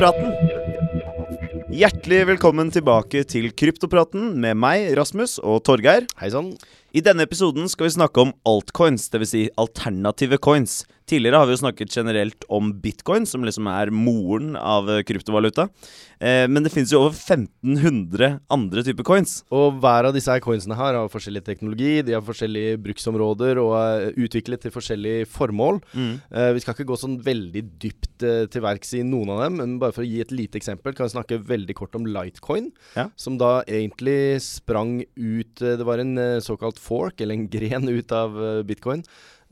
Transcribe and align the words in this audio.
Kryptopraten. 0.00 1.66
Hjertelig 1.76 2.20
velkommen 2.30 2.70
tilbake 2.72 3.20
til 3.28 3.50
Kryptopraten 3.52 4.30
med 4.40 4.56
meg, 4.56 4.86
Rasmus 4.96 5.34
og 5.44 5.58
Torgeir. 5.68 6.06
Hei 6.16 6.30
sann. 6.32 6.54
I 6.96 7.02
denne 7.04 7.26
episoden 7.28 7.68
skal 7.68 7.84
vi 7.84 7.92
snakke 7.98 8.22
om 8.24 8.32
altcoins, 8.48 9.10
dvs. 9.12 9.28
Si 9.34 9.42
alternative 9.60 10.38
coins. 10.40 10.78
Tidligere 11.10 11.40
har 11.42 11.48
vi 11.50 11.56
jo 11.56 11.62
snakket 11.64 11.90
generelt 11.96 12.44
om 12.54 12.68
bitcoin, 12.84 13.24
som 13.26 13.42
liksom 13.42 13.66
er 13.66 13.90
moren 13.90 14.52
av 14.54 14.86
eh, 14.92 15.00
kryptovaluta. 15.02 15.64
Eh, 16.22 16.44
men 16.46 16.62
det 16.62 16.70
finnes 16.70 16.92
jo 16.94 17.00
over 17.02 17.16
1500 17.18 18.28
andre 18.52 18.84
typer 18.86 19.06
coins. 19.08 19.40
Og 19.50 19.80
hver 19.82 20.06
av 20.06 20.14
disse 20.14 20.30
her 20.30 20.42
coinsene 20.44 20.76
her 20.78 20.94
har 21.00 21.10
forskjellig 21.10 21.42
teknologi, 21.46 21.96
de 22.06 22.14
har 22.14 22.22
forskjellige 22.22 22.78
bruksområder 22.84 23.58
og 23.62 23.74
er 23.80 24.06
utviklet 24.22 24.62
til 24.62 24.74
forskjellige 24.74 25.26
formål. 25.32 25.80
Mm. 25.96 26.12
Eh, 26.30 26.52
vi 26.54 26.62
skal 26.62 26.76
ikke 26.76 26.86
gå 26.92 27.00
sånn 27.02 27.18
veldig 27.26 27.64
dypt 27.82 28.26
eh, 28.26 28.44
til 28.52 28.64
verks 28.64 28.94
i 29.00 29.02
noen 29.06 29.34
av 29.34 29.42
dem, 29.46 29.58
men 29.64 29.74
bare 29.82 29.96
for 29.96 30.04
å 30.06 30.08
gi 30.08 30.22
et 30.22 30.34
lite 30.34 30.60
eksempel 30.60 30.94
kan 30.94 31.08
vi 31.08 31.16
snakke 31.16 31.40
veldig 31.50 31.76
kort 31.80 31.98
om 31.98 32.06
Litecoin, 32.06 32.70
Ja. 32.94 33.08
som 33.16 33.38
da 33.40 33.64
egentlig 33.66 34.38
sprang 34.46 35.00
ut 35.16 35.62
eh, 35.62 35.76
Det 35.80 35.86
var 35.86 35.98
en 35.98 36.16
eh, 36.18 36.38
såkalt 36.44 36.78
fork, 36.78 37.20
eller 37.20 37.34
en 37.34 37.48
gren 37.50 37.88
ut 37.90 38.12
av 38.14 38.38
bitcoin. 38.66 39.02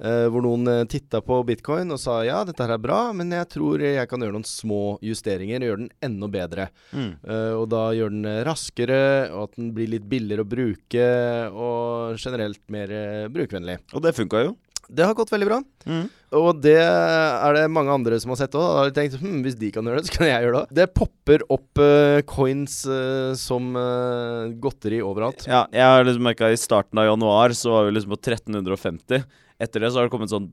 Eh, 0.02 0.26
hvor 0.30 0.44
noen 0.44 0.68
uh, 0.70 0.84
titta 0.90 1.20
på 1.24 1.40
bitcoin 1.48 1.94
og 1.94 2.00
sa 2.02 2.20
ja, 2.26 2.42
dette 2.46 2.64
her 2.64 2.76
er 2.76 2.82
bra, 2.82 3.00
men 3.16 3.32
jeg 3.34 3.48
tror 3.54 3.82
jeg 3.84 4.10
kan 4.10 4.22
gjøre 4.22 4.36
noen 4.36 4.48
små 4.48 4.82
justeringer 5.04 5.62
og 5.62 5.70
gjøre 5.70 5.82
den 5.84 5.90
enda 6.10 6.30
bedre. 6.32 6.68
Mm. 6.92 7.10
Uh, 7.24 7.52
og 7.58 7.66
da 7.72 7.82
gjør 7.96 8.14
den 8.14 8.28
eh, 8.28 8.44
raskere, 8.46 9.02
og 9.32 9.48
at 9.48 9.58
den 9.58 9.74
blir 9.76 9.92
litt 9.92 10.06
billigere 10.08 10.46
å 10.46 10.48
bruke, 10.48 11.10
og 11.52 12.16
generelt 12.20 12.62
mer 12.72 12.94
eh, 12.94 13.28
brukervennlig. 13.32 13.80
Og 13.94 14.04
det 14.04 14.16
funka 14.16 14.46
jo. 14.46 14.56
Det 14.88 15.04
har 15.04 15.12
gått 15.12 15.28
veldig 15.28 15.46
bra. 15.50 15.58
Mm. 15.84 16.04
Og 16.38 16.60
det 16.64 16.78
er 16.80 17.56
det 17.56 17.66
mange 17.72 17.92
andre 17.92 18.16
som 18.20 18.32
har 18.32 18.38
sett 18.40 18.54
òg. 18.56 18.64
Da 18.64 18.78
har 18.78 18.88
de 18.88 18.96
tenkt 18.96 19.18
hm, 19.20 19.42
hvis 19.44 19.58
de 19.60 19.68
kan 19.72 19.84
gjøre 19.84 20.00
det, 20.00 20.08
så 20.08 20.14
kan 20.16 20.30
jeg 20.30 20.46
gjøre 20.46 20.62
det. 20.62 20.76
Det 20.78 20.86
popper 20.96 21.44
opp 21.52 21.82
uh, 21.82 22.20
coins 22.28 22.78
uh, 22.88 23.34
som 23.36 23.76
uh, 23.76 24.48
godteri 24.62 25.02
overalt. 25.04 25.44
Ja, 25.48 25.66
jeg 25.76 25.92
har 25.92 26.08
liksom 26.08 26.24
merka 26.24 26.48
i 26.48 26.60
starten 26.60 27.02
av 27.02 27.10
januar 27.10 27.52
så 27.56 27.74
var 27.74 27.88
vi 27.88 27.98
liksom 27.98 28.16
på 28.16 28.20
1350. 28.22 29.28
Etter 29.58 29.82
det 29.82 29.90
så 29.90 29.98
har 29.98 30.06
det 30.06 30.12
kommet 30.14 30.30
sånn 30.30 30.50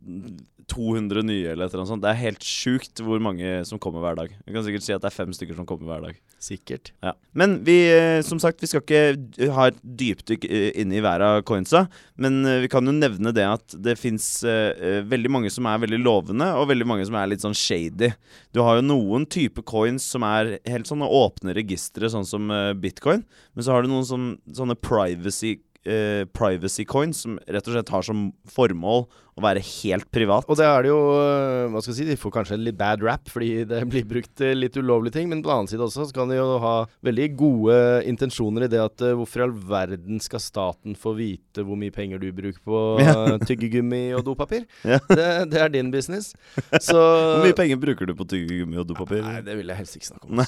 200 0.72 1.22
nye 1.28 1.52
eller 1.52 1.68
et 1.68 1.74
eller 1.74 1.84
annet 1.84 1.92
sånt. 1.92 2.02
Det 2.02 2.10
er 2.10 2.24
helt 2.24 2.46
sjukt 2.46 3.02
hvor 3.06 3.22
mange 3.22 3.60
som 3.70 3.78
kommer 3.82 4.02
hver 4.02 4.18
dag. 4.18 4.32
Vi 4.48 4.56
kan 4.56 4.66
sikkert 4.66 4.86
si 4.86 4.96
at 4.96 5.04
det 5.04 5.12
er 5.12 5.16
fem 5.16 5.36
stykker 5.36 5.58
som 5.60 5.68
kommer 5.70 5.92
hver 5.92 6.08
dag. 6.08 6.18
Sikkert. 6.42 6.92
Ja. 7.06 7.14
Men 7.38 7.60
vi, 7.68 7.78
eh, 7.94 8.22
som 8.26 8.42
sagt, 8.42 8.64
vi 8.64 8.70
skal 8.72 8.82
ikke 8.82 9.52
ha 9.54 9.68
et 9.70 9.78
dypdykk 9.82 10.48
eh, 10.50 10.72
inne 10.82 10.98
i 10.98 11.04
hver 11.06 11.22
av 11.22 11.44
coinsa. 11.46 11.86
Men 12.18 12.42
eh, 12.50 12.64
vi 12.66 12.72
kan 12.72 12.86
jo 12.86 12.96
nevne 12.96 13.34
det 13.36 13.46
at 13.46 13.78
det 13.86 13.98
fins 14.02 14.26
veldig 14.46 15.30
mange 15.32 15.50
som 15.54 15.68
er 15.70 15.80
veldig 15.82 16.00
lovende, 16.02 16.48
og 16.58 16.70
veldig 16.72 16.88
mange 16.90 17.06
som 17.08 17.16
er 17.20 17.30
litt 17.30 17.44
sånn 17.46 17.56
shady. 17.58 18.12
Du 18.56 18.62
har 18.66 18.80
jo 18.80 18.88
noen 18.88 19.26
type 19.30 19.62
coins 19.68 20.06
som 20.16 20.26
er 20.28 20.58
helt 20.70 20.90
sånne 20.90 21.08
åpne 21.08 21.54
registre, 21.58 22.10
sånn 22.12 22.28
som 22.28 22.50
uh, 22.54 22.74
bitcoin. 22.78 23.24
Men 23.54 23.66
så 23.66 23.76
har 23.76 23.84
du 23.84 23.92
noen 23.92 24.08
sånn, 24.08 24.28
sånne 24.56 24.78
privacy 24.80 25.58
eh, 25.86 26.24
privacy 26.36 26.86
coins 26.90 27.24
som 27.26 27.38
rett 27.48 27.68
og 27.70 27.76
slett 27.78 27.94
har 27.94 28.06
som 28.08 28.28
formål 28.52 29.06
å 29.36 29.44
være 29.44 29.60
helt 29.60 30.06
privat. 30.16 30.46
Og 30.48 30.56
det 30.56 30.64
er 30.64 30.86
det 30.86 30.92
jo 30.94 31.00
øh, 31.12 31.66
Hva 31.74 31.82
skal 31.84 31.92
jeg 31.92 31.98
si, 31.98 32.06
de 32.08 32.16
får 32.22 32.32
kanskje 32.38 32.56
en 32.56 32.62
litt 32.64 32.78
bad 32.80 33.02
rap 33.04 33.28
fordi 33.28 33.66
det 33.72 33.82
blir 33.92 34.06
brukt 34.08 34.44
litt 34.56 34.78
ulovlige 34.80 35.18
ting, 35.18 35.28
men 35.32 35.42
på 35.44 35.50
den 35.52 35.58
annen 35.58 35.68
side 35.72 35.84
også 35.84 36.06
så 36.08 36.16
kan 36.16 36.32
de 36.32 36.38
jo 36.40 36.46
ha 36.64 36.76
veldig 37.04 37.28
gode 37.42 37.76
intensjoner 38.08 38.66
i 38.68 38.72
det 38.72 38.80
at 38.80 39.04
hvorfor 39.20 39.44
i 39.44 39.46
all 39.50 39.56
verden 39.76 40.24
skal 40.24 40.40
staten 40.44 40.96
få 40.96 41.16
vite 41.20 41.66
hvor 41.68 41.76
mye 41.80 41.92
penger 41.96 42.24
du 42.24 42.30
bruker 42.36 42.64
på 42.64 42.82
Ja. 43.06 43.36
tyggegummi 43.44 44.06
og 44.16 44.24
dopapir? 44.28 44.64
Ja. 44.88 45.02
Det, 45.12 45.28
det 45.52 45.60
er 45.66 45.72
din 45.74 45.92
business. 45.92 46.32
Så 46.80 46.96
Hvor 46.96 47.44
mye 47.44 47.58
penger 47.58 47.80
bruker 47.82 48.08
du 48.08 48.16
på 48.16 48.28
tyggegummi 48.32 48.80
og 48.80 48.88
dopapir? 48.90 49.24
Nei, 49.26 49.42
det 49.46 49.60
vil 49.60 49.68
jeg 49.74 49.82
helst 49.84 50.00
ikke 50.00 50.14
snakke 50.14 50.32
om. 50.32 50.46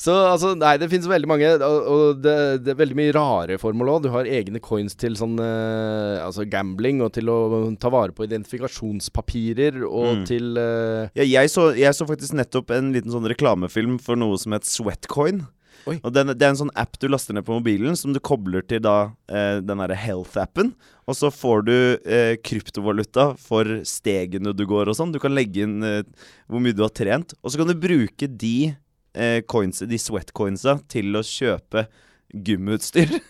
Så 0.00 0.14
altså, 0.16 0.54
nei, 0.56 0.78
det 0.80 0.86
finnes 0.88 1.04
veldig 1.10 1.28
mange, 1.28 1.48
og, 1.60 2.22
det, 2.24 2.32
det 2.64 2.72
er 2.72 2.78
veldig 2.78 2.96
mye 2.96 3.12
rare 3.12 3.58
formål 3.60 3.90
òg. 3.92 4.02
Du 4.06 4.10
har 4.14 4.28
egne 4.32 4.62
coins 4.64 4.96
til 4.96 5.18
sånn 5.20 5.36
uh, 5.36 6.16
altså 6.24 6.46
gambling, 6.48 7.02
og 7.04 7.12
til 7.18 7.28
å 7.28 7.36
ta 7.76 7.90
vare 7.92 8.16
på 8.16 8.24
identifikasjonspapirer, 8.24 9.82
og 9.84 10.08
Mm. 10.10 10.26
til 10.26 10.56
uh, 10.58 11.08
Ja, 11.14 11.24
jeg, 11.24 11.50
så, 11.52 11.70
jeg 11.76 11.92
så 11.94 12.06
faktisk 12.08 12.34
nettopp 12.34 12.72
en 12.74 12.92
liten 12.96 13.12
sånn 13.12 13.28
reklamefilm 13.28 14.00
for 14.02 14.16
noe 14.18 14.40
som 14.40 14.56
het 14.56 14.64
Sweatcoin. 14.64 15.44
Oi. 15.88 15.96
Og 16.04 16.12
den, 16.12 16.32
Det 16.36 16.44
er 16.44 16.50
en 16.52 16.58
sånn 16.64 16.74
app 16.76 16.98
du 17.00 17.06
laster 17.08 17.36
ned 17.36 17.44
på 17.46 17.56
mobilen, 17.56 17.96
som 17.96 18.12
du 18.12 18.20
kobler 18.20 18.64
til 18.68 18.82
da 18.84 19.12
eh, 19.32 19.60
den 19.64 19.80
derre 19.80 19.96
health-appen. 19.96 20.74
Og 21.08 21.16
så 21.16 21.30
får 21.32 21.64
du 21.68 21.76
eh, 22.04 22.34
kryptovaluta 22.44 23.30
for 23.40 23.64
stegene 23.88 24.52
du 24.56 24.66
går 24.68 24.90
og 24.90 24.98
sånn. 24.98 25.12
Du 25.14 25.20
kan 25.22 25.32
legge 25.36 25.64
inn 25.64 25.80
eh, 25.86 26.02
hvor 26.48 26.60
mye 26.60 26.76
du 26.76 26.84
har 26.84 26.92
trent. 26.92 27.32
Og 27.40 27.52
så 27.52 27.60
kan 27.62 27.70
du 27.70 27.76
bruke 27.80 28.28
de 28.28 28.74
eh, 29.14 29.40
coins, 29.48 29.82
de 29.86 29.98
sweatcoinsa 30.00 30.78
til 30.90 31.16
å 31.18 31.24
kjøpe 31.26 31.86
gymutstyr. 32.30 33.20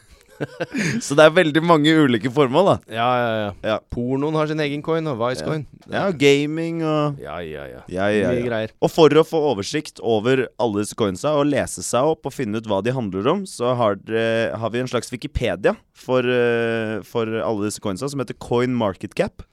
så 1.04 1.16
det 1.16 1.24
er 1.26 1.34
veldig 1.36 1.62
mange 1.64 1.92
ulike 1.92 2.30
formål, 2.32 2.70
da. 2.70 2.76
Ja, 2.96 3.08
ja, 3.20 3.32
ja. 3.36 3.50
Ja. 3.72 3.76
Pornoen 3.92 4.36
har 4.38 4.48
sin 4.48 4.62
egen 4.64 4.84
coin, 4.84 5.08
og 5.10 5.18
Vicecoin. 5.20 5.66
Ja, 5.90 6.06
gaming 6.16 6.80
og 6.86 7.20
ja, 7.20 7.38
ja. 7.44 7.66
ja. 7.68 7.82
ja, 7.92 8.08
ja, 8.14 8.32
Mye 8.32 8.40
ja. 8.40 8.46
greier. 8.48 8.74
Og 8.80 8.92
for 8.92 9.20
å 9.20 9.26
få 9.26 9.42
oversikt 9.52 10.00
over 10.00 10.46
alle 10.60 10.84
disse 10.84 10.96
coinsa 10.98 11.34
og 11.38 11.50
lese 11.50 11.84
seg 11.86 12.14
opp 12.14 12.28
og 12.28 12.36
finne 12.36 12.60
ut 12.60 12.70
hva 12.70 12.80
de 12.84 12.96
handler 12.96 13.28
om, 13.34 13.44
så 13.48 13.74
har, 13.78 14.00
eh, 14.08 14.48
har 14.56 14.72
vi 14.72 14.82
en 14.82 14.90
slags 14.90 15.12
Wikipedia 15.12 15.76
for, 15.96 16.24
eh, 16.24 17.00
for 17.06 17.40
alle 17.40 17.68
disse 17.68 17.82
coinsa, 17.82 18.08
som 18.08 18.22
heter 18.22 18.38
CoinMarketCap. 18.40 19.46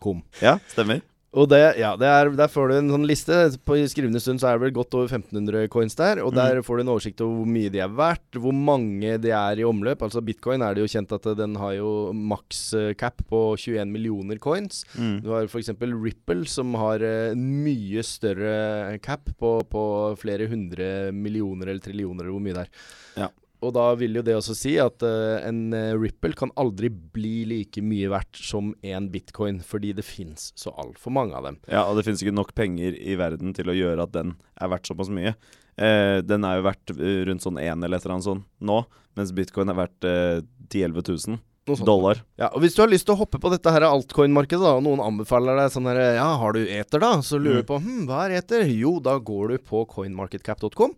.com. 0.00 0.22
Ja, 0.40 0.58
stemmer. 0.70 1.02
Og 1.34 1.48
det, 1.50 1.60
ja, 1.80 1.94
det 1.98 2.06
er, 2.06 2.30
der 2.38 2.50
får 2.50 2.70
du 2.70 2.74
en 2.76 2.92
sånn 2.94 3.06
liste. 3.08 3.36
På 3.66 3.76
skrivende 3.90 4.20
stund 4.22 4.38
så 4.42 4.50
er 4.50 4.58
det 4.58 4.68
vel 4.68 4.76
godt 4.76 4.94
over 4.94 5.10
1500 5.10 5.66
coins 5.72 5.98
der. 5.98 6.20
Og 6.22 6.34
der 6.36 6.60
får 6.62 6.78
du 6.78 6.84
en 6.84 6.92
oversikt 6.94 7.22
over 7.24 7.40
hvor 7.40 7.50
mye 7.56 7.72
de 7.74 7.82
er 7.82 7.90
verdt, 7.90 8.38
hvor 8.38 8.54
mange 8.54 9.16
de 9.22 9.32
er 9.34 9.62
i 9.62 9.66
omløp. 9.66 10.04
Altså 10.06 10.22
bitcoin 10.24 10.62
er 10.62 10.76
det 10.76 10.84
jo 10.84 10.92
kjent 10.94 11.14
at 11.16 11.26
den 11.40 11.58
har 11.58 11.74
jo 11.78 11.90
maks 12.14 12.62
eh, 12.78 12.92
cap 12.98 13.24
på 13.30 13.42
21 13.58 13.90
millioner 13.90 14.38
coins. 14.42 14.84
Mm. 14.94 15.16
Du 15.24 15.32
har 15.34 15.50
f.eks. 15.50 15.74
Ripple, 15.82 16.46
som 16.50 16.76
har 16.78 17.02
eh, 17.02 17.32
en 17.34 17.46
mye 17.64 18.04
større 18.06 18.98
cap 19.02 19.26
på, 19.34 19.56
på 19.70 19.84
flere 20.20 20.46
hundre 20.50 21.10
millioner 21.14 21.72
eller 21.72 21.82
trillioner, 21.82 22.28
eller 22.28 22.36
hvor 22.36 22.46
mye 22.46 22.60
det 22.60 22.68
er. 22.68 22.86
Ja. 23.24 23.32
Og 23.64 23.72
da 23.76 23.86
vil 23.98 24.18
jo 24.18 24.22
det 24.26 24.34
også 24.36 24.54
si 24.58 24.74
at 24.82 25.02
uh, 25.06 25.38
en 25.46 25.72
eh, 25.76 25.92
Ripple 25.98 26.36
kan 26.38 26.52
aldri 26.60 26.90
bli 26.92 27.44
like 27.50 27.82
mye 27.84 28.10
verdt 28.12 28.36
som 28.44 28.72
en 28.84 29.08
bitcoin, 29.12 29.62
fordi 29.64 29.94
det 29.96 30.04
fins 30.06 30.50
så 30.60 30.72
altfor 30.80 31.14
mange 31.16 31.34
av 31.38 31.48
dem. 31.48 31.58
Ja, 31.70 31.86
og 31.88 31.96
det 31.98 32.04
finnes 32.06 32.22
ikke 32.24 32.36
nok 32.36 32.52
penger 32.58 32.94
i 32.98 33.16
verden 33.20 33.54
til 33.56 33.72
å 33.72 33.76
gjøre 33.78 34.04
at 34.06 34.12
den 34.14 34.36
er 34.60 34.72
verdt 34.74 34.90
såpass 34.92 35.10
mye. 35.14 35.34
Uh, 35.80 36.20
den 36.22 36.44
er 36.46 36.60
jo 36.60 36.68
verdt 36.68 36.92
rundt 37.30 37.42
sånn 37.42 37.58
én 37.58 37.80
eller 37.82 37.98
et 37.98 38.04
eller 38.06 38.18
annet 38.20 38.28
sånn 38.28 38.44
nå, 38.62 38.82
mens 39.18 39.32
bitcoin 39.34 39.72
er 39.72 39.80
verdt 39.80 40.06
uh, 40.06 40.38
10 40.68 40.86
000-11 40.94 41.10
000 41.34 41.42
dollar. 41.88 42.18
Ja, 42.36 42.50
og 42.52 42.60
Hvis 42.60 42.74
du 42.76 42.82
har 42.82 42.90
lyst 42.92 43.06
til 43.08 43.14
å 43.14 43.20
hoppe 43.22 43.38
på 43.40 43.48
dette 43.48 43.72
her 43.72 43.86
altcoin-markedet, 43.88 44.60
da, 44.60 44.74
og 44.76 44.82
noen 44.84 45.00
anbefaler 45.00 45.56
deg 45.62 45.70
sånn 45.72 45.86
her 45.88 46.00
Ja, 46.18 46.26
har 46.36 46.52
du 46.52 46.60
eter, 46.60 47.00
da? 47.00 47.14
Så 47.24 47.38
lurer 47.40 47.62
du 47.62 47.64
Mm. 47.64 47.68
på 47.70 47.78
hm, 47.80 48.02
hva 48.10 48.18
er 48.26 48.34
eter? 48.42 48.66
Jo, 48.68 48.98
da 49.00 49.14
går 49.16 49.54
du 49.54 49.62
på 49.64 49.80
coinmarketcap.com. 49.88 50.92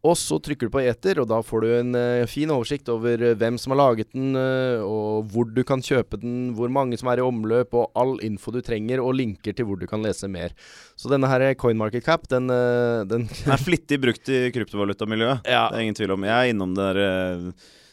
Og 0.00 0.14
så 0.16 0.38
trykker 0.40 0.68
du 0.68 0.72
på 0.72 0.80
eter, 0.80 1.18
og 1.20 1.26
da 1.28 1.42
får 1.44 1.64
du 1.64 1.70
en 1.76 1.96
uh, 1.96 2.28
fin 2.30 2.48
oversikt 2.52 2.88
over 2.88 3.20
eh, 3.20 3.34
hvem 3.36 3.58
som 3.60 3.74
har 3.74 3.80
laget 3.82 4.08
den, 4.14 4.32
uh, 4.32 4.80
og 4.80 5.28
hvor 5.28 5.50
du 5.52 5.60
kan 5.66 5.84
kjøpe 5.84 6.16
den, 6.22 6.54
hvor 6.56 6.72
mange 6.72 6.96
som 6.96 7.10
er 7.12 7.20
i 7.20 7.26
omløp, 7.26 7.76
og 7.76 7.90
all 8.00 8.14
info 8.24 8.54
du 8.54 8.62
trenger, 8.64 9.02
og 9.04 9.18
linker 9.18 9.56
til 9.56 9.68
hvor 9.68 9.76
du 9.76 9.84
kan 9.90 10.00
lese 10.00 10.30
mer. 10.32 10.54
Så 10.96 11.12
denne 11.12 11.28
her 11.28 11.44
CoinMarketCap, 11.60 12.24
den, 12.32 12.48
uh, 12.48 13.04
den 13.04 13.28
Den 13.44 13.52
er 13.52 13.60
flittig 13.60 14.00
brukt 14.00 14.32
i 14.32 14.46
kryptovalutamiljøet. 14.54 15.44
Ja. 15.44 15.66
Det 15.68 15.76
er 15.76 15.84
ingen 15.84 16.00
tvil 16.00 16.16
om. 16.16 16.24
Jeg 16.24 16.36
er 16.48 16.54
innom 16.54 16.72
der 16.78 17.02
eh, 17.04 17.44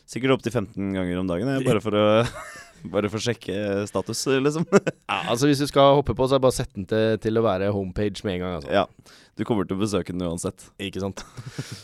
sikkert 0.07 0.37
opptil 0.37 0.55
15 0.55 0.95
ganger 0.95 1.19
om 1.19 1.27
dagen, 1.27 1.51
jeg, 1.51 1.67
bare 1.67 1.83
for 1.83 1.99
å 1.99 2.07
Bare 2.85 3.09
for 3.09 3.17
å 3.19 3.25
sjekke 3.27 3.85
status, 3.89 4.25
liksom. 4.43 4.65
ja, 5.09 5.21
altså 5.31 5.47
Hvis 5.49 5.59
du 5.63 5.67
skal 5.69 5.95
hoppe 5.99 6.13
på, 6.17 6.27
så 6.27 6.35
er 6.35 6.41
det 6.41 6.45
bare 6.47 6.55
å 6.55 6.59
sette 6.59 6.75
den 6.77 6.85
til, 6.89 7.17
til 7.23 7.37
å 7.41 7.45
være 7.45 7.71
homepage 7.75 8.23
med 8.27 8.37
en 8.37 8.43
gang. 8.45 8.59
Altså. 8.59 8.73
ja. 8.73 8.85
Du 9.37 9.43
kommer 9.45 9.67
til 9.69 9.77
å 9.77 9.83
besøke 9.83 10.09
den 10.15 10.23
uansett. 10.25 10.63
Ikke 10.81 10.97
sant. 11.03 11.19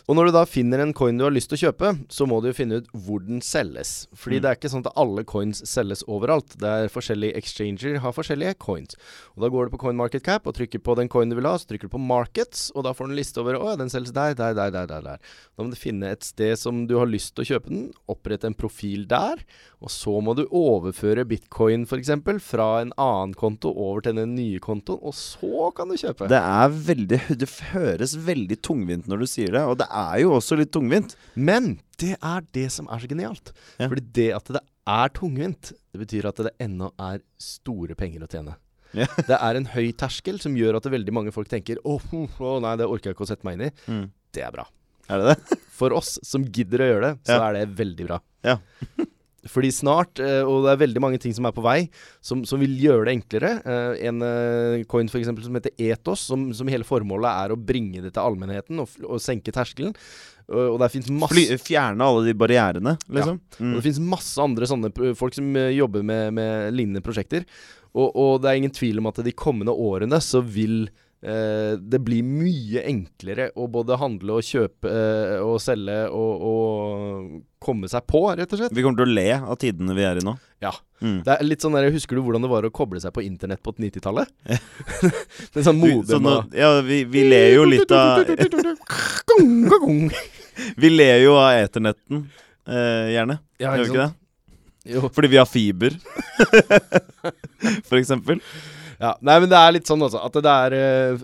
og 0.09 0.15
når 0.17 0.25
du 0.25 0.33
da 0.33 0.41
finner 0.50 0.81
en 0.81 0.89
coin 0.97 1.19
du 1.19 1.21
har 1.27 1.29
lyst 1.35 1.51
til 1.51 1.59
å 1.59 1.62
kjøpe, 1.67 1.91
så 2.09 2.25
må 2.25 2.39
du 2.41 2.47
jo 2.50 2.56
finne 2.57 2.79
ut 2.81 2.88
hvor 3.06 3.21
den 3.21 3.44
selges. 3.45 4.07
Fordi 4.17 4.39
Mm. 4.39 4.41
det 4.41 4.50
er 4.50 4.57
ikke 4.57 4.71
sånn 4.73 4.81
at 4.88 4.95
alle 4.97 5.21
coins 5.29 5.62
selges 5.69 6.01
overalt. 6.09 6.56
Det 6.57 6.65
er 6.65 6.89
forskjellige 6.89 7.38
exchanger 7.38 8.00
har 8.01 8.15
forskjellige 8.17 8.56
coins. 8.57 8.97
Og 9.38 9.44
Da 9.45 9.51
går 9.53 9.69
du 9.69 9.75
på 9.75 9.81
CoinMarketCap 9.85 10.50
og 10.50 10.56
trykker 10.57 10.81
på 10.81 10.95
den 10.97 11.12
coinen 11.13 11.29
du 11.29 11.38
vil 11.38 11.45
ha, 11.45 11.53
så 11.62 11.69
trykker 11.69 11.91
du 11.91 11.94
på 11.94 12.01
Markets, 12.01 12.71
og 12.73 12.88
da 12.88 12.95
får 12.97 13.06
du 13.06 13.13
en 13.13 13.21
liste 13.21 13.38
over 13.44 13.59
Å 13.62 13.69
ja, 13.69 13.75
den 13.83 13.94
selges 13.94 14.15
der, 14.17 14.33
der, 14.33 14.57
der, 14.57 14.73
der, 14.73 14.89
der, 14.89 15.06
der. 15.12 15.21
Da 15.53 15.62
må 15.62 15.69
du 15.69 15.77
finne 15.77 16.09
et 16.09 16.25
sted 16.25 16.57
som 16.57 16.88
du 16.89 16.97
har 16.97 17.06
lyst 17.06 17.35
til 17.38 17.45
å 17.45 17.50
kjøpe 17.53 17.69
den, 17.69 17.91
opprette 18.09 18.50
en 18.50 18.57
profil 18.57 19.06
der, 19.06 19.45
og 19.77 19.94
så 19.94 20.17
må 20.25 20.33
du 20.33 20.47
overføre 20.83 21.24
bitcoin 21.27 21.85
f.eks. 21.88 22.12
fra 22.44 22.68
en 22.83 22.91
annen 23.00 23.33
konto 23.39 23.71
over 23.71 24.03
til 24.06 24.18
den 24.19 24.35
nye 24.35 24.59
kontoen, 24.63 25.00
og 25.01 25.15
så 25.18 25.69
kan 25.75 25.89
du 25.89 25.95
kjøpe. 26.00 26.27
Det 26.31 26.39
er 26.39 26.75
veldig 26.89 27.19
Det 27.39 27.50
høres 27.71 28.18
veldig 28.27 28.59
tungvint 28.65 29.07
når 29.09 29.24
du 29.24 29.30
sier 29.31 29.56
det, 29.56 29.63
og 29.63 29.80
det 29.81 29.88
er 29.89 30.19
jo 30.25 30.35
også 30.38 30.59
litt 30.59 30.74
tungvint. 30.75 31.15
Men 31.35 31.77
det 32.01 32.18
er 32.19 32.45
det 32.56 32.68
som 32.75 32.89
er 32.91 33.01
så 33.01 33.09
genialt. 33.09 33.53
Ja. 33.80 33.88
Fordi 33.88 34.06
det 34.19 34.30
at 34.38 34.53
det 34.59 34.62
er 34.94 35.13
tungvint, 35.15 35.71
det 35.95 36.03
betyr 36.03 36.27
at 36.30 36.44
det 36.44 36.53
ennå 36.62 36.91
er 37.00 37.24
store 37.41 37.95
penger 37.95 38.25
å 38.25 38.29
tjene. 38.29 38.57
Ja. 38.94 39.07
Det 39.29 39.39
er 39.39 39.57
en 39.57 39.65
høy 39.74 39.88
terskel 39.97 40.36
som 40.38 40.53
gjør 40.53 40.75
at 40.77 40.86
veldig 40.86 41.13
mange 41.18 41.31
folk 41.33 41.47
tenker 41.50 41.79
Å, 41.81 41.95
oh, 41.97 42.59
nei, 42.62 42.75
det 42.77 42.86
orker 42.86 43.09
jeg 43.09 43.15
ikke 43.15 43.25
å 43.25 43.29
sette 43.31 43.47
meg 43.47 43.56
inn 43.57 43.63
i. 43.65 43.69
Mm. 43.89 44.03
Det 44.38 44.44
er 44.45 44.53
bra. 44.53 44.68
Er 45.09 45.24
det 45.24 45.31
det? 45.33 45.57
For 45.74 45.95
oss 45.97 46.19
som 46.21 46.45
gidder 46.45 46.83
å 46.83 46.89
gjøre 46.91 47.07
det, 47.07 47.13
så 47.25 47.39
Ja. 47.39 47.47
er 47.47 47.57
det 47.57 47.63
veldig 47.79 48.06
bra. 48.06 48.19
Ja. 48.45 48.59
Fordi 49.49 49.71
snart, 49.75 50.21
eh, 50.23 50.41
og 50.47 50.63
det 50.65 50.73
er 50.73 50.81
veldig 50.85 51.01
mange 51.03 51.19
ting 51.21 51.33
som 51.35 51.47
er 51.47 51.55
på 51.55 51.63
vei, 51.65 51.87
som, 52.23 52.45
som 52.47 52.61
vil 52.63 52.75
gjøre 52.79 53.07
det 53.09 53.15
enklere. 53.17 53.51
Eh, 53.67 54.05
En 54.09 54.23
eh, 54.23 54.83
coin 54.89 55.09
for 55.11 55.19
eksempel 55.19 55.45
som 55.45 55.57
heter 55.57 55.73
Ethos, 55.77 56.23
som, 56.29 56.47
som 56.55 56.69
hele 56.71 56.87
formålet 56.87 57.27
er 57.31 57.53
å 57.53 57.59
bringe 57.59 58.03
det 58.03 58.13
til 58.15 58.23
allmennheten 58.23 58.79
og, 58.83 58.95
og 59.03 59.21
senke 59.23 59.53
terskelen. 59.55 59.95
Og, 60.47 60.73
og 60.73 60.79
der 60.81 60.91
fins 60.91 61.11
masse 61.11 61.35
Fly, 61.35 61.45
fjerne 61.63 62.07
alle 62.07 62.25
de 62.27 62.35
barrierene, 62.35 62.97
liksom. 63.07 63.39
Ja. 63.39 63.63
Mm. 63.63 63.77
det 63.77 63.85
finnes 63.85 64.03
masse 64.15 64.43
andre 64.43 64.67
sånne 64.67 64.91
folk 65.19 65.35
som 65.37 65.55
jobber 65.55 66.03
med, 66.03 66.33
med 66.35 66.75
lignende 66.75 67.03
prosjekter. 67.03 67.47
Og, 67.93 68.09
og 68.09 68.41
det 68.43 68.49
er 68.49 68.59
ingen 68.59 68.73
tvil 68.73 68.99
om 68.99 69.07
at 69.11 69.21
de 69.23 69.35
kommende 69.37 69.75
årene 69.75 70.19
så 70.23 70.41
vil 70.43 70.87
eh, 71.23 71.73
det 71.79 71.99
blir 72.03 72.25
mye 72.27 72.83
enklere 72.89 73.49
å 73.55 73.67
både 73.71 73.97
handle 74.01 74.37
og 74.39 74.47
kjøpe 74.47 74.91
eh, 74.91 75.39
og 75.43 75.59
selge 75.63 75.97
og, 76.11 76.47
og 76.49 77.37
komme 77.63 77.89
seg 77.91 78.05
på, 78.09 78.21
rett 78.35 78.51
og 78.53 78.59
slett. 78.59 78.75
Vi 78.75 78.83
kommer 78.83 78.99
til 79.01 79.07
å 79.07 79.15
le 79.15 79.29
av 79.39 79.59
tidene 79.61 79.95
vi 79.97 80.05
er 80.07 80.19
i 80.19 80.25
nå. 80.25 80.35
Ja. 80.63 80.73
Mm. 81.03 81.19
Det 81.25 81.33
er 81.33 81.43
litt 81.47 81.63
sånn 81.63 81.75
der, 81.75 81.89
Husker 81.91 82.15
du 82.15 82.23
hvordan 82.23 82.43
det 82.45 82.51
var 82.51 82.67
å 82.67 82.71
koble 82.75 83.01
seg 83.03 83.11
på 83.15 83.23
internett 83.25 83.63
på 83.63 83.73
90-tallet? 83.75 84.29
det 84.47 85.59
er 85.59 85.65
sånn 85.65 85.79
modem 85.79 86.29
og 86.31 86.55
ja, 86.55 86.69
vi, 86.85 87.03
vi 87.09 87.25
ler 87.27 87.57
jo 87.57 87.65
litt 87.67 87.91
av 87.91 88.23
Vi 90.79 90.89
ler 90.91 91.17
jo 91.23 91.33
av 91.41 91.57
eternetten, 91.57 92.27
eh, 92.69 93.07
gjerne. 93.15 93.39
Ja, 93.57 93.73
Gjør 93.73 93.81
vi 93.81 93.89
ikke 93.89 94.03
det? 94.03 94.11
Jo. 94.93 95.07
Fordi 95.15 95.29
vi 95.31 95.39
har 95.39 95.47
fiber, 95.47 95.95
for 97.89 97.97
eksempel. 97.97 98.41
Ja, 99.03 99.09
nei, 99.25 99.33
men 99.44 99.50
det 99.51 99.57
er 99.59 99.73
litt 99.75 99.89
sånn 99.89 100.00
altså 100.05 100.21
At 100.23 100.35
det 100.45 100.51
er 100.53 100.73
eh, 100.77 101.23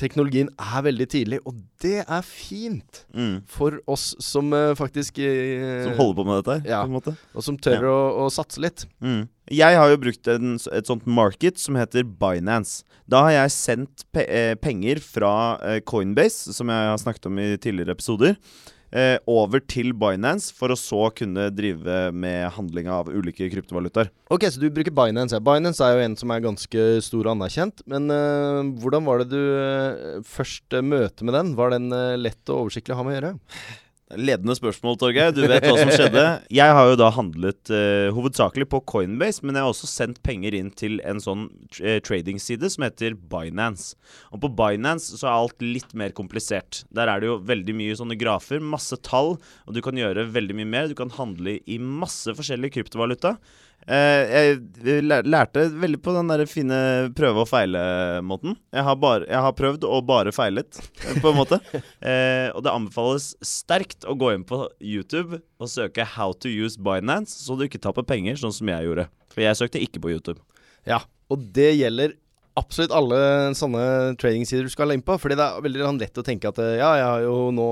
Teknologien 0.00 0.48
er 0.54 0.84
veldig 0.86 1.06
tidlig, 1.12 1.40
og 1.44 1.58
det 1.82 1.98
er 2.06 2.22
fint 2.24 3.02
Mm. 3.12 3.42
for 3.50 3.76
oss 3.90 4.12
som 4.22 4.48
eh, 4.56 4.70
faktisk 4.78 5.18
eh, 5.20 5.82
Som 5.84 5.96
holder 5.98 6.16
på 6.20 6.24
med 6.28 6.38
dette 6.40 6.54
her, 6.54 6.70
Ja. 6.70 6.78
på 6.84 6.88
en 6.92 6.96
måte. 6.96 7.14
Og 7.34 7.44
som 7.44 7.58
tør 7.58 7.84
å, 7.90 7.98
å 8.24 8.28
satse 8.32 8.62
litt. 8.62 8.86
Mm. 9.02 9.26
Jeg 9.50 9.76
har 9.80 9.90
jo 9.92 9.98
brukt 10.00 10.30
en, 10.30 10.54
et 10.72 10.86
sånt 10.88 11.04
market 11.10 11.58
som 11.60 11.76
heter 11.80 12.06
Binance. 12.06 12.84
Da 13.10 13.24
har 13.26 13.34
jeg 13.34 13.54
sendt 13.56 14.06
pe 14.14 14.24
penger 14.62 15.00
fra 15.02 15.32
Coinbase, 15.88 16.52
som 16.54 16.68
jeg 16.70 16.90
har 16.92 16.98
snakket 17.02 17.26
om 17.30 17.38
i 17.42 17.50
tidligere 17.56 17.96
episoder, 17.96 18.36
eh, 18.92 19.16
over 19.28 19.62
til 19.64 19.92
Binance 19.96 20.52
for 20.54 20.72
å 20.72 20.78
så 20.78 21.08
kunne 21.16 21.48
drive 21.54 22.08
med 22.14 22.48
handling 22.56 22.90
av 22.92 23.10
ulike 23.10 23.50
kryptovalutaer. 23.52 24.12
Ok, 24.32 24.48
så 24.52 24.62
du 24.62 24.68
bruker 24.72 24.94
Binance. 24.94 25.36
Ja. 25.36 25.42
Binance 25.44 25.84
er 25.84 25.96
jo 25.96 26.06
en 26.06 26.16
som 26.20 26.32
er 26.34 26.44
ganske 26.44 26.86
stor 27.04 27.26
og 27.26 27.34
anerkjent. 27.36 27.84
Men 27.90 28.08
eh, 28.12 28.62
hvordan 28.82 29.08
var 29.08 29.22
det 29.22 29.30
du 29.32 29.42
eh, 29.42 30.22
først 30.26 30.80
møte 30.84 31.26
med 31.26 31.36
den? 31.38 31.54
Var 31.58 31.76
den 31.76 31.92
eh, 31.94 32.16
lett 32.20 32.42
og 32.48 32.66
oversiktlig 32.66 32.96
å 32.96 33.00
ha 33.02 33.06
med 33.06 33.16
å 33.16 33.18
gjøre? 33.18 33.36
Ledende 34.16 34.54
spørsmål, 34.56 34.94
Torgeir. 34.96 35.34
Du 35.36 35.42
vet 35.44 35.66
hva 35.66 35.74
som 35.76 35.90
skjedde. 35.92 36.22
Jeg 36.58 36.72
har 36.72 36.86
jo 36.88 36.96
da 36.96 37.10
handlet 37.12 37.68
uh, 37.68 38.08
hovedsakelig 38.16 38.64
på 38.72 38.80
Coinbase, 38.88 39.44
men 39.44 39.58
jeg 39.58 39.66
har 39.66 39.72
også 39.74 39.90
sendt 39.90 40.22
penger 40.24 40.56
inn 40.56 40.70
til 40.72 40.96
en 41.04 41.20
sånn 41.20 41.44
uh, 41.82 41.98
tradingside 42.00 42.70
som 42.72 42.86
heter 42.86 43.18
Binance. 43.28 43.98
Og 44.32 44.40
på 44.46 44.52
Binance 44.56 45.20
så 45.20 45.28
er 45.28 45.34
alt 45.34 45.60
litt 45.60 45.92
mer 45.92 46.16
komplisert. 46.16 46.86
Der 46.88 47.12
er 47.12 47.20
det 47.20 47.28
jo 47.28 47.36
veldig 47.50 47.76
mye 47.76 47.98
sånne 48.00 48.16
grafer, 48.16 48.64
masse 48.64 48.96
tall, 49.04 49.36
og 49.68 49.76
du 49.76 49.82
kan 49.84 50.00
gjøre 50.00 50.24
veldig 50.32 50.56
mye 50.56 50.72
mer. 50.72 50.88
Du 50.88 50.96
kan 50.96 51.12
handle 51.18 51.58
i 51.68 51.76
masse 51.76 52.32
forskjellig 52.38 52.72
kryptovaluta. 52.78 53.36
Eh, 53.88 54.22
jeg 54.28 55.02
lær- 55.08 55.24
lærte 55.24 55.62
veldig 55.80 56.00
på 56.04 56.12
den 56.12 56.28
der 56.28 56.42
fine 56.50 56.78
prøve 57.16 57.40
og 57.40 57.48
feile-måten. 57.48 58.56
Jeg, 58.74 58.84
har 58.84 59.24
jeg 59.24 59.40
har 59.46 59.54
prøvd 59.56 59.86
og 59.88 60.04
bare 60.06 60.32
feilet, 60.36 60.76
eh, 61.06 61.20
på 61.22 61.32
en 61.32 61.38
måte. 61.40 61.60
Eh, 62.08 62.48
og 62.54 62.62
det 62.64 62.70
anbefales 62.72 63.32
sterkt 63.44 64.04
å 64.08 64.14
gå 64.16 64.30
inn 64.34 64.44
på 64.46 64.60
YouTube 64.80 65.40
og 65.58 65.68
søke 65.68 66.04
'How 66.04 66.32
to 66.38 66.48
use 66.48 66.76
Binance', 66.78 67.34
så 67.42 67.56
du 67.58 67.64
ikke 67.66 67.80
taper 67.80 68.02
penger, 68.06 68.36
sånn 68.36 68.52
som 68.54 68.68
jeg 68.68 68.84
gjorde. 68.86 69.08
For 69.32 69.40
jeg 69.42 69.56
søkte 69.58 69.82
ikke 69.82 70.00
på 70.00 70.12
YouTube. 70.12 70.38
Ja, 70.86 71.00
og 71.28 71.52
det 71.52 71.74
gjelder 71.80 72.14
absolutt 72.58 72.92
alle 72.94 73.18
sånne 73.58 73.84
tradingsider 74.20 74.66
du 74.68 74.72
skal 74.74 74.92
inn 74.94 75.02
på. 75.06 75.16
Fordi 75.22 75.38
det 75.38 75.46
er 75.46 75.64
veldig 75.64 75.84
sånn 75.86 76.00
lett 76.02 76.20
å 76.20 76.26
tenke 76.26 76.50
at 76.52 76.58
eh, 76.64 76.76
ja, 76.82 76.90
jeg 77.00 77.08
har 77.08 77.26
jo 77.26 77.36
nå 77.54 77.68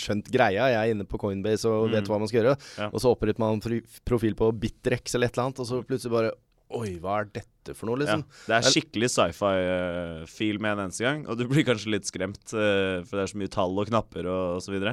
skjønt 0.00 0.30
greia, 0.34 0.70
jeg 0.72 0.80
er 0.82 0.94
inne 0.96 1.06
på 1.08 1.20
Coinbase 1.22 1.68
og 1.70 1.90
vet 1.92 2.02
Mm. 2.06 2.10
hva 2.12 2.18
man 2.24 2.28
skal 2.30 2.42
gjøre. 2.42 2.56
Ja. 2.80 2.88
Og 2.90 3.00
så 3.04 3.12
oppretter 3.14 3.38
man 3.44 3.60
profil 4.08 4.34
på 4.38 4.50
Bitrex 4.56 5.14
eller 5.14 5.28
et 5.30 5.36
eller 5.36 5.50
annet, 5.50 5.60
og 5.60 5.68
så 5.68 5.84
plutselig 5.84 6.16
bare 6.16 6.32
Oi, 6.70 7.00
hva 7.02 7.16
er 7.18 7.24
dette 7.34 7.72
for 7.74 7.88
noe, 7.90 7.96
Ja, 7.98 8.04
liksom? 8.14 8.20
det 8.46 8.54
er 8.54 8.62
skikkelig 8.70 9.08
sci-fi-feel 9.10 10.60
med 10.62 10.70
en 10.76 10.82
eneste 10.84 11.02
gang, 11.02 11.24
og 11.26 11.38
du 11.40 11.48
blir 11.50 11.64
kanskje 11.66 11.90
litt 11.96 12.06
skremt, 12.06 12.52
eh, 12.54 13.00
for 13.02 13.18
det 13.18 13.24
er 13.24 13.32
så 13.32 13.40
mye 13.40 13.50
tall 13.50 13.74
og 13.82 13.88
knapper 13.90 14.28
og, 14.30 14.44
og 14.54 14.62
så 14.62 14.70
videre. 14.74 14.92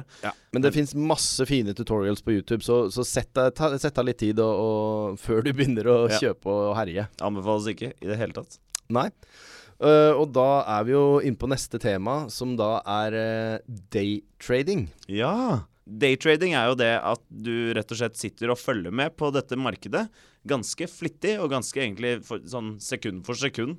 Men 0.52 0.64
det 0.64 0.72
fins 0.74 0.94
masse 0.98 1.46
fine 1.48 1.74
tutorials 1.78 2.22
på 2.26 2.34
YouTube, 2.34 2.64
så, 2.66 2.80
så 2.90 3.04
sett, 3.06 3.30
deg, 3.38 3.54
ta, 3.54 3.70
sett 3.78 3.94
deg 3.94 4.08
litt 4.10 4.18
tid 4.24 4.42
og, 4.42 4.58
og, 4.64 5.18
før 5.22 5.44
du 5.46 5.52
begynner 5.52 5.86
å 5.92 5.96
Ja. 6.10 6.18
kjøpe 6.18 6.50
og 6.50 6.74
herje. 6.80 7.06
Anbefales 7.22 7.70
ikke 7.70 7.92
i 7.94 8.10
det 8.10 8.18
hele 8.18 8.34
tatt. 8.40 8.58
Nei. 8.92 9.08
Uh, 9.78 10.10
og 10.18 10.32
da 10.34 10.64
er 10.78 10.86
vi 10.88 10.94
jo 10.96 11.04
inne 11.22 11.38
på 11.38 11.50
neste 11.50 11.78
tema, 11.78 12.24
som 12.34 12.56
da 12.58 12.78
er 12.82 13.14
uh, 13.14 13.76
daytrading. 13.94 14.88
Ja. 15.12 15.68
Daytrading 15.88 16.56
er 16.58 16.72
jo 16.72 16.80
det 16.80 16.94
at 16.98 17.22
du 17.30 17.70
rett 17.76 17.94
og 17.94 18.00
slett 18.00 18.18
sitter 18.18 18.52
og 18.52 18.60
følger 18.60 18.92
med 18.92 19.14
på 19.16 19.30
dette 19.32 19.56
markedet 19.56 20.08
ganske 20.48 20.88
flittig, 20.90 21.38
og 21.40 21.52
ganske 21.52 21.80
egentlig 21.80 22.18
for, 22.26 22.42
sånn 22.48 22.76
sekund 22.82 23.24
for 23.26 23.38
sekund. 23.38 23.78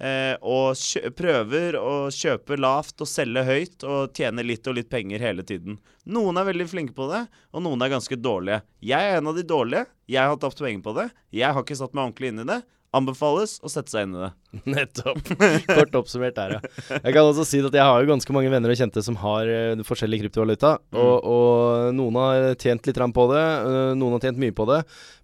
Eh, 0.00 0.32
og 0.40 0.78
prøver 1.12 1.76
å 1.76 2.08
kjøpe 2.14 2.56
lavt 2.56 3.02
og 3.04 3.08
selge 3.08 3.42
høyt 3.44 3.84
og 3.84 4.14
tjene 4.16 4.44
litt 4.46 4.64
og 4.70 4.78
litt 4.78 4.88
penger 4.92 5.20
hele 5.20 5.44
tiden. 5.44 5.76
Noen 6.08 6.40
er 6.40 6.48
veldig 6.48 6.68
flinke 6.70 6.96
på 6.96 7.10
det, 7.10 7.26
og 7.52 7.64
noen 7.66 7.84
er 7.84 7.92
ganske 7.92 8.16
dårlige. 8.16 8.62
Jeg 8.80 9.10
er 9.10 9.18
en 9.18 9.28
av 9.28 9.36
de 9.36 9.44
dårlige. 9.44 9.84
Jeg 10.08 10.32
har 10.32 10.40
tapt 10.40 10.62
penger 10.64 10.84
på 10.86 10.96
det. 10.96 11.10
Jeg 11.36 11.52
har 11.52 11.66
ikke 11.66 11.76
satt 11.76 11.92
meg 11.92 12.08
ordentlig 12.08 12.32
inn 12.32 12.44
i 12.46 12.48
det. 12.48 12.62
Anbefales 12.96 13.58
å 13.62 13.70
sette 13.70 13.92
seg 13.92 14.06
inn 14.06 14.16
i 14.16 14.22
det. 14.24 14.30
Nettopp. 14.74 15.20
Kort 15.68 15.98
oppsummert 16.00 16.34
der, 16.34 16.56
ja. 16.56 16.96
Jeg 16.96 17.14
kan 17.14 17.22
også 17.22 17.44
si 17.46 17.60
at 17.62 17.76
jeg 17.76 17.86
har 17.86 18.02
jo 18.02 18.10
ganske 18.10 18.34
mange 18.34 18.50
venner 18.50 18.72
og 18.72 18.80
kjente 18.80 19.04
som 19.06 19.18
har 19.22 19.46
uh, 19.46 19.84
forskjellig 19.86 20.24
kryptovaluta. 20.24 20.72
Og, 20.98 21.28
og 21.30 21.94
noen 21.94 22.18
har 22.18 22.48
tjent 22.58 22.90
litt 22.90 22.98
på 23.14 23.28
det, 23.30 23.44
uh, 23.62 23.92
noen 23.94 24.16
har 24.16 24.26
tjent 24.26 24.42
mye 24.42 24.56
på 24.56 24.66
det. 24.72 24.80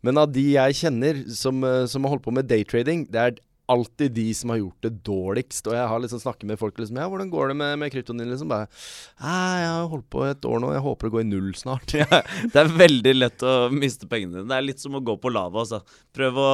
Men 0.06 0.22
av 0.22 0.30
de 0.30 0.46
jeg 0.52 0.78
kjenner 0.78 1.24
som, 1.34 1.58
uh, 1.66 1.82
som 1.90 2.06
har 2.06 2.14
holdt 2.14 2.26
på 2.28 2.36
med 2.38 2.46
daytrading, 2.50 3.08
det 3.10 3.24
er 3.24 3.36
alltid 3.72 4.12
de 4.14 4.26
som 4.34 4.52
har 4.52 4.60
gjort 4.60 4.86
det 4.86 4.92
dårligst. 5.06 5.66
Og 5.66 5.74
jeg 5.76 5.88
har 5.90 6.02
liksom 6.02 6.20
snakket 6.22 6.46
med 6.50 6.60
folk 6.60 6.78
liksom 6.78 7.00
Ja, 7.00 7.08
hvordan 7.10 7.30
går 7.32 7.50
det 7.50 7.56
med, 7.58 7.78
med 7.82 7.92
kryptoen 7.92 8.22
din? 8.22 8.30
Liksom 8.30 8.50
bare 8.50 8.68
jeg 9.16 9.66
har 9.66 9.88
holdt 9.90 10.08
på 10.12 10.22
et 10.26 10.46
år 10.46 10.62
nå, 10.62 10.70
jeg 10.74 10.84
håper 10.84 11.08
det 11.08 11.14
går 11.16 11.24
i 11.24 11.28
null 11.28 11.50
snart. 11.58 11.94
Det 12.52 12.60
er 12.60 12.72
veldig 12.78 13.14
lett 13.16 13.42
å 13.46 13.54
miste 13.74 14.08
pengene 14.10 14.38
dine. 14.38 14.48
Det 14.50 14.56
er 14.56 14.66
litt 14.66 14.82
som 14.82 14.96
å 14.98 15.02
gå 15.04 15.16
på 15.20 15.32
lava. 15.34 15.64
Altså. 15.64 15.82
Prøv, 16.14 16.40
å, 16.40 16.50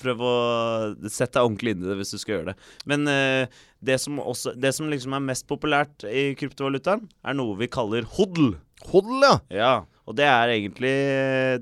prøv 0.00 0.24
å 0.24 0.34
sette 1.08 1.36
deg 1.38 1.44
ordentlig 1.44 1.74
inn 1.74 1.84
i 1.84 1.90
det 1.90 1.98
hvis 2.00 2.14
du 2.14 2.20
skal 2.20 2.38
gjøre 2.38 2.52
det. 2.52 2.68
Men 2.90 3.08
eh, 3.10 3.62
det, 3.84 3.98
som 4.02 4.20
også, 4.22 4.54
det 4.58 4.74
som 4.76 4.90
liksom 4.92 5.16
er 5.16 5.26
mest 5.26 5.48
populært 5.50 6.06
i 6.08 6.30
kryptovalutaen, 6.38 7.08
er 7.24 7.36
noe 7.38 7.58
vi 7.60 7.70
kaller 7.72 8.06
hodl. 8.16 8.54
Hodl, 8.90 9.20
ja! 9.24 9.34
Ja, 9.54 9.74
og 10.04 10.16
det 10.18 10.26
er 10.28 10.52
egentlig 10.52 10.94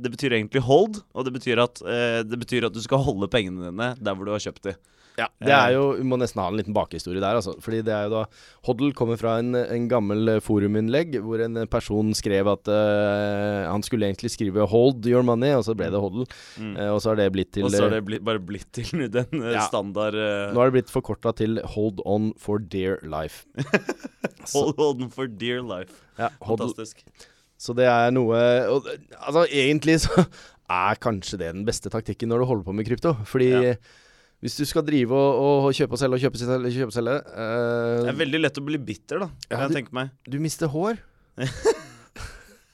Det 0.03 0.11
betyr 0.11 0.35
egentlig 0.39 0.63
hold, 0.67 1.03
og 1.15 1.27
det 1.27 1.35
betyr 1.37 1.63
at, 1.63 1.83
eh, 1.87 2.23
det 2.27 2.39
betyr 2.41 2.67
at 2.67 2.75
du 2.75 2.83
skal 2.83 3.05
holde 3.07 3.31
pengene 3.31 3.71
dine 3.71 3.93
der 4.01 4.17
hvor 4.17 4.27
du 4.27 4.35
har 4.35 4.43
kjøpt 4.43 4.71
de. 4.71 4.75
Ja, 5.19 5.27
det 5.45 5.53
er 5.53 5.73
jo, 5.75 5.83
Vi 5.99 6.05
må 6.09 6.17
nesten 6.21 6.41
ha 6.41 6.47
en 6.49 6.57
liten 6.57 6.75
bakhistorie 6.77 7.21
der. 7.21 7.37
altså 7.37 7.53
Fordi 7.61 7.83
det 7.85 7.93
er 7.93 8.07
jo 8.07 8.13
da 8.15 8.23
Hoddle 8.65 8.93
kommer 8.97 9.19
fra 9.21 9.35
en, 9.43 9.53
en 9.61 9.89
gammel 9.91 10.37
eh, 10.37 10.41
foruminnlegg 10.45 11.19
hvor 11.25 11.43
en 11.45 11.61
person 11.71 12.13
skrev 12.17 12.49
at 12.49 12.71
uh, 12.71 13.69
han 13.69 13.85
skulle 13.85 14.09
egentlig 14.09 14.31
skrive 14.33 14.65
'hold 14.69 15.05
your 15.11 15.25
money', 15.27 15.53
og 15.57 15.65
så 15.67 15.77
ble 15.77 15.91
det 15.93 16.01
Hoddle. 16.01 16.25
Mm. 16.57 16.77
Uh, 16.79 16.91
og 16.95 17.01
så 17.03 17.13
har 17.13 17.21
det 17.21 17.29
blitt 17.35 17.53
til 17.53 17.67
Og 17.69 17.75
så 17.75 17.85
har 17.85 17.93
eh, 17.93 17.99
det 17.99 18.05
blitt, 18.09 18.25
bare 18.25 18.41
blitt 18.41 18.71
til 18.73 19.05
den 19.19 19.43
eh, 19.43 19.53
Ja. 19.59 19.67
standard 19.69 20.15
uh... 20.17 20.53
Nå 20.55 20.63
har 20.63 20.71
det 20.71 20.79
blitt 20.81 20.95
forkorta 20.95 21.35
til 21.37 21.61
'hold 21.61 22.01
on 22.07 22.33
for 22.39 22.59
dear 22.59 22.97
life'. 23.05 23.45
hold, 24.55 24.81
on 24.81 25.11
for 25.11 25.27
dear 25.27 25.61
life. 25.61 25.93
ja, 26.19 26.31
Fantastisk. 26.41 27.05
Fantastisk. 27.05 27.32
Så 27.63 27.75
det 27.79 27.87
er 27.87 28.11
noe 28.15 28.39
og, 28.73 28.89
Altså, 29.21 29.45
egentlig 29.47 30.01
så 30.03 30.25
er 30.73 30.99
kanskje 31.03 31.39
det 31.39 31.53
den 31.55 31.67
beste 31.69 31.93
taktikken 31.93 32.33
når 32.33 32.43
du 32.43 32.49
holder 32.51 32.67
på 32.67 32.75
med 32.75 32.89
krypto. 32.89 33.13
Fordi 33.29 33.51
Ja. 33.53 33.77
hvis 34.43 34.57
du 34.59 34.65
skal 34.67 34.83
drive 34.87 35.15
og, 35.15 35.69
og 35.69 35.77
kjøpe 35.77 35.95
og 35.95 36.03
selge 36.03 36.19
og 36.19 36.25
kjøpe 36.25 36.41
og 36.41 36.43
selge, 36.43 36.75
kjøpe 36.75 36.91
og 36.91 36.97
selge 36.99 37.17
uh, 37.31 38.03
Det 38.03 38.11
er 38.17 38.21
veldig 38.25 38.43
lett 38.43 38.59
å 38.59 38.67
bli 38.67 38.83
bitter, 38.91 39.23
da. 39.23 39.31
Ja, 39.47 39.63
jeg 39.63 39.63
tenker 39.63 39.79
tenke 39.79 39.99
meg. 40.01 40.13
Du 40.27 40.41
mister 40.43 40.73
hår. 40.73 40.99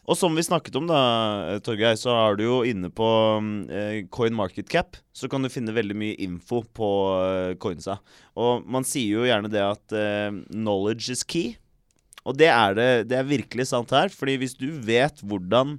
Og 0.08 0.16
som 0.16 0.32
vi 0.32 0.40
snakket 0.40 0.76
om, 0.80 0.86
da, 0.88 1.58
Torgeir, 1.64 1.98
så 2.00 2.14
er 2.16 2.38
du 2.38 2.46
jo 2.46 2.58
inne 2.64 2.88
på 2.88 3.06
eh, 3.68 4.06
Coin 4.08 4.32
Market 4.32 4.70
Cap. 4.72 4.96
Så 5.12 5.28
kan 5.28 5.44
du 5.44 5.50
finne 5.52 5.74
veldig 5.76 5.96
mye 6.00 6.16
info 6.24 6.62
på 6.64 6.88
eh, 7.20 7.50
coinsa. 7.60 7.98
Og 8.40 8.64
man 8.64 8.88
sier 8.88 9.18
jo 9.18 9.26
gjerne 9.28 9.50
det 9.52 9.60
at 9.60 9.92
eh, 9.92 10.30
knowledge 10.48 11.12
is 11.12 11.26
key. 11.28 11.58
Og 12.28 12.36
det 12.36 12.50
er, 12.52 12.76
det, 12.76 12.90
det 13.10 13.16
er 13.18 13.30
virkelig 13.30 13.70
sant 13.70 13.94
her. 13.96 14.12
Fordi 14.12 14.36
hvis 14.42 14.56
du 14.58 14.68
vet 14.84 15.24
hvordan 15.24 15.78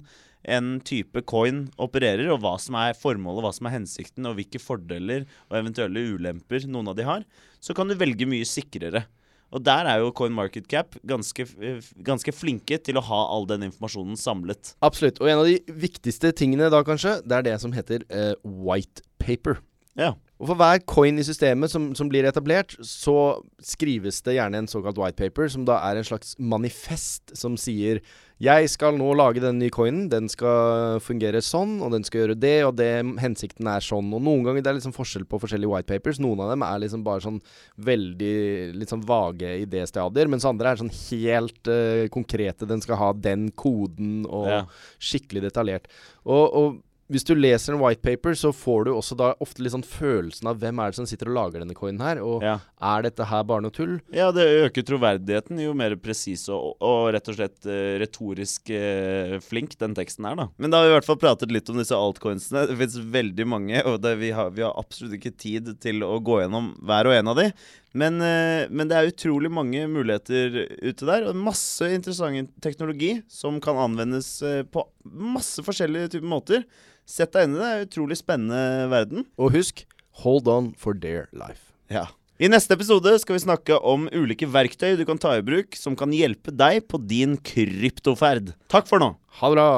en 0.50 0.68
type 0.86 1.20
coin 1.28 1.66
opererer, 1.80 2.30
og 2.32 2.40
hva 2.42 2.56
som 2.60 2.78
er 2.80 2.96
formålet, 2.96 3.44
hva 3.44 3.54
som 3.54 3.68
er 3.68 3.76
hensikten, 3.76 4.26
og 4.28 4.38
hvilke 4.38 4.60
fordeler 4.62 5.26
og 5.50 5.58
eventuelle 5.60 6.04
ulemper 6.16 6.64
noen 6.68 6.90
av 6.92 6.98
de 6.98 7.06
har, 7.08 7.24
så 7.60 7.76
kan 7.76 7.90
du 7.90 7.98
velge 8.00 8.28
mye 8.28 8.48
sikrere. 8.48 9.04
Og 9.50 9.62
der 9.66 9.88
er 9.90 9.98
jo 9.98 10.12
CoinMarketCap 10.14 11.00
ganske, 11.10 11.46
eh, 11.58 11.82
ganske 12.06 12.32
flinke 12.34 12.78
til 12.78 13.00
å 13.00 13.02
ha 13.02 13.20
all 13.34 13.48
den 13.50 13.66
informasjonen 13.66 14.18
samlet. 14.18 14.76
Absolutt. 14.80 15.18
Og 15.20 15.30
en 15.30 15.42
av 15.42 15.48
de 15.48 15.58
viktigste 15.74 16.30
tingene 16.38 16.70
da, 16.70 16.84
kanskje, 16.86 17.18
det 17.26 17.40
er 17.40 17.48
det 17.48 17.56
som 17.62 17.74
heter 17.74 18.06
uh, 18.14 18.34
white 18.44 19.02
paper. 19.18 19.58
Ja. 20.00 20.14
Og 20.40 20.48
For 20.48 20.56
hver 20.56 20.80
coin 20.88 21.20
i 21.20 21.26
systemet 21.26 21.68
som, 21.68 21.90
som, 21.96 22.08
blir 22.08 22.24
etablert, 22.24 22.72
så 22.86 23.42
skrives 23.60 24.22
det 24.24 24.38
gjerne 24.38 24.62
en 24.62 24.70
såkalt 24.70 24.96
white 24.96 25.20
paper, 25.20 25.50
som 25.52 25.66
da 25.68 25.76
er 25.90 26.00
en 26.00 26.08
slags 26.08 26.32
manifest 26.40 27.34
som 27.36 27.58
sier 27.60 28.00
jeg 28.40 28.70
skal 28.72 28.96
nå 28.96 29.10
lage 29.20 29.42
den 29.44 29.58
nye 29.60 29.68
coinen, 29.68 30.06
den 30.08 30.30
skal 30.32 30.96
fungere 31.04 31.42
sånn, 31.44 31.74
og 31.84 31.92
den 31.92 32.06
skal 32.08 32.22
gjøre 32.22 32.38
det, 32.40 32.54
og 32.64 32.72
det, 32.78 32.88
hensikten 33.20 33.68
er 33.68 33.84
sånn. 33.84 34.08
Og 34.16 34.22
noen 34.24 34.46
ganger 34.46 34.64
det 34.64 34.70
er 34.72 34.78
liksom 34.78 34.96
forskjell 34.96 35.26
på 35.28 35.42
forskjellige 35.42 35.68
white 35.68 35.90
papers. 35.90 36.22
Noen 36.24 36.40
av 36.40 36.54
dem 36.54 36.64
er 36.64 36.80
liksom 36.80 37.04
bare 37.04 37.20
sånn 37.26 37.36
veldig 37.84 38.32
litt 38.80 38.94
sånn 38.94 39.04
vage 39.04 39.58
idéstadier, 39.66 40.32
mens 40.32 40.48
andre 40.48 40.72
er 40.72 40.80
sånn 40.80 40.94
helt 40.94 41.68
uh, 41.68 42.06
konkrete. 42.16 42.64
Den 42.70 42.80
skal 42.80 42.96
ha 43.02 43.10
den 43.12 43.50
koden, 43.52 44.22
og 44.24 44.48
ja. 44.48 44.62
skikkelig 44.96 45.50
detaljert. 45.50 45.92
og, 46.24 46.46
og 46.48 46.80
hvis 47.10 47.26
du 47.26 47.32
leser 47.34 47.74
en 47.74 47.80
white 47.82 48.02
paper, 48.04 48.36
så 48.38 48.52
får 48.54 48.86
du 48.86 48.92
også 48.94 49.16
da 49.18 49.32
ofte 49.42 49.64
litt 49.64 49.74
sånn 49.74 49.86
følelsen 49.86 50.50
av 50.50 50.60
hvem 50.62 50.78
er 50.80 50.92
det 50.92 50.98
som 51.00 51.08
sitter 51.10 51.30
og 51.30 51.36
lager 51.36 51.64
denne 51.64 51.76
coinen 51.76 52.02
her, 52.04 52.20
og 52.22 52.44
ja. 52.46 52.56
er 52.92 53.06
dette 53.06 53.26
her 53.26 53.42
bare 53.48 53.64
noe 53.64 53.74
tull? 53.74 53.96
Ja, 54.14 54.30
det 54.34 54.46
øker 54.66 54.86
troverdigheten 54.86 55.58
jo 55.62 55.74
mer 55.76 55.96
presis 56.00 56.46
og, 56.52 56.76
og, 56.78 57.10
rett 57.14 57.30
og 57.32 57.38
slett 57.38 57.66
uh, 57.66 57.98
retorisk 58.02 58.70
uh, 58.70 59.36
flink 59.42 59.74
den 59.80 59.96
teksten 59.98 60.28
er, 60.30 60.38
da. 60.38 60.48
Men 60.62 60.72
da 60.72 60.80
har 60.80 60.88
vi 60.88 60.94
i 60.94 60.96
hvert 60.98 61.10
fall 61.10 61.20
pratet 61.20 61.54
litt 61.54 61.70
om 61.72 61.80
disse 61.80 61.98
altcoinsene. 61.98 62.68
Det 62.70 62.78
fins 62.84 62.98
veldig 63.18 63.48
mange, 63.50 63.82
og 63.82 64.00
det, 64.04 64.14
vi, 64.22 64.30
har, 64.36 64.54
vi, 64.54 64.64
har, 64.66 64.76
absolutt 64.80 65.18
ikke 65.18 65.34
tid 65.34 65.74
til 65.82 66.06
å 66.06 66.16
gå 66.22 66.40
gjennom 66.44 66.74
hver 66.86 67.10
og 67.10 67.18
en 67.18 67.34
av 67.34 67.42
de. 67.42 67.50
Men, 67.92 68.20
uh, 68.22 68.68
men, 68.70 68.86
det 68.90 68.96
er 68.98 69.10
utrolig 69.10 69.50
mange 69.50 69.86
muligheter 69.90 70.60
ute 70.82 71.08
der, 71.08 71.26
og 71.30 71.38
masse 71.38 71.88
interessant 71.90 72.52
teknologi 72.62 73.16
som 73.30 73.58
kan 73.62 73.80
anvendes 73.82 74.36
på 74.70 74.86
masse 75.04 75.64
forskjellige 75.66 76.14
typer 76.16 76.30
måter. 76.30 76.64
Sett 77.08 77.34
deg 77.34 77.48
inn 77.48 77.56
i 77.56 77.58
det. 77.58 77.64
det 77.64 77.72
er 77.72 77.80
en 77.80 77.88
utrolig 77.88 78.20
spennende 78.20 78.90
verden. 78.92 79.26
Og 79.40 79.54
husk 79.56 79.84
hold 80.22 80.48
on 80.48 80.72
for 80.78 80.94
dear 80.94 81.26
life. 81.32 81.72
Ja. 81.90 82.06
I 82.40 82.48
neste 82.48 82.72
episode 82.72 83.12
skal 83.20 83.36
vi 83.36 83.42
snakke 83.42 83.76
om 83.84 84.06
ulike 84.16 84.46
verktøy 84.48 84.94
du 84.96 85.04
kan 85.08 85.20
ta 85.20 85.34
i 85.36 85.44
bruk 85.44 85.76
som 85.76 85.96
kan 85.98 86.14
hjelpe 86.14 86.54
deg 86.56 86.86
på 86.88 87.00
din 87.04 87.36
kryptoferd. 87.36 88.54
Takk 88.72 88.88
for 88.88 89.02
nå. 89.02 89.12
Ha 89.42 89.52
det 89.52 89.58
bra. 89.58 89.68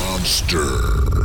Monster. 0.00 1.19